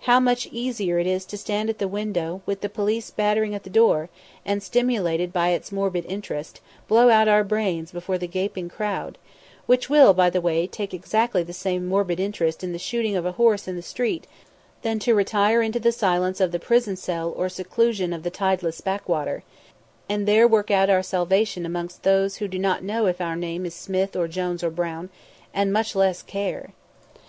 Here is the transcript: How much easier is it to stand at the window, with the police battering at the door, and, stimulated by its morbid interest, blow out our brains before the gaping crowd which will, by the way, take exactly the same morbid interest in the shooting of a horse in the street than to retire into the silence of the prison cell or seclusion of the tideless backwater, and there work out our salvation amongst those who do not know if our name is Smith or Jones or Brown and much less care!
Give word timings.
How 0.00 0.18
much 0.18 0.48
easier 0.50 0.98
is 0.98 1.24
it 1.24 1.28
to 1.28 1.38
stand 1.38 1.70
at 1.70 1.78
the 1.78 1.86
window, 1.86 2.42
with 2.44 2.60
the 2.60 2.68
police 2.68 3.10
battering 3.12 3.54
at 3.54 3.62
the 3.62 3.70
door, 3.70 4.08
and, 4.44 4.60
stimulated 4.60 5.32
by 5.32 5.50
its 5.50 5.70
morbid 5.70 6.04
interest, 6.08 6.60
blow 6.88 7.08
out 7.08 7.28
our 7.28 7.44
brains 7.44 7.92
before 7.92 8.18
the 8.18 8.26
gaping 8.26 8.68
crowd 8.68 9.16
which 9.66 9.88
will, 9.88 10.12
by 10.12 10.28
the 10.28 10.40
way, 10.40 10.66
take 10.66 10.92
exactly 10.92 11.44
the 11.44 11.52
same 11.52 11.86
morbid 11.86 12.18
interest 12.18 12.64
in 12.64 12.72
the 12.72 12.80
shooting 12.80 13.14
of 13.14 13.24
a 13.24 13.30
horse 13.38 13.68
in 13.68 13.76
the 13.76 13.80
street 13.80 14.26
than 14.82 14.98
to 14.98 15.14
retire 15.14 15.62
into 15.62 15.78
the 15.78 15.92
silence 15.92 16.40
of 16.40 16.50
the 16.50 16.58
prison 16.58 16.96
cell 16.96 17.32
or 17.36 17.48
seclusion 17.48 18.12
of 18.12 18.24
the 18.24 18.28
tideless 18.30 18.80
backwater, 18.80 19.44
and 20.08 20.26
there 20.26 20.48
work 20.48 20.68
out 20.68 20.90
our 20.90 21.00
salvation 21.00 21.64
amongst 21.64 22.02
those 22.02 22.38
who 22.38 22.48
do 22.48 22.58
not 22.58 22.82
know 22.82 23.06
if 23.06 23.20
our 23.20 23.36
name 23.36 23.64
is 23.64 23.72
Smith 23.72 24.16
or 24.16 24.26
Jones 24.26 24.64
or 24.64 24.70
Brown 24.70 25.10
and 25.54 25.72
much 25.72 25.94
less 25.94 26.22
care! 26.22 26.70